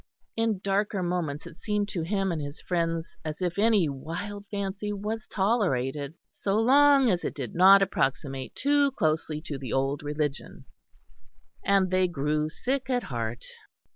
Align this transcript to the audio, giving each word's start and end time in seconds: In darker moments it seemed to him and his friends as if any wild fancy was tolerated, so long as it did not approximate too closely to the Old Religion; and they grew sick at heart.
In 0.35 0.57
darker 0.63 1.03
moments 1.03 1.45
it 1.45 1.61
seemed 1.61 1.87
to 1.89 2.01
him 2.01 2.31
and 2.31 2.41
his 2.41 2.59
friends 2.59 3.15
as 3.23 3.39
if 3.39 3.59
any 3.59 3.87
wild 3.87 4.45
fancy 4.49 4.91
was 4.91 5.27
tolerated, 5.27 6.15
so 6.31 6.55
long 6.57 7.11
as 7.11 7.23
it 7.23 7.35
did 7.35 7.53
not 7.53 7.83
approximate 7.83 8.55
too 8.55 8.89
closely 8.93 9.39
to 9.41 9.59
the 9.59 9.73
Old 9.73 10.01
Religion; 10.01 10.65
and 11.63 11.91
they 11.91 12.07
grew 12.07 12.49
sick 12.49 12.89
at 12.89 13.03
heart. 13.03 13.45